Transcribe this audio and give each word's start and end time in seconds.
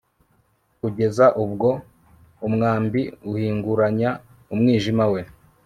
Kugeza 0.79 1.25
ubwo 1.43 1.69
umwambi 2.47 3.01
uhinguranya 3.31 4.09
umwijima 4.53 5.05
we 5.13 5.21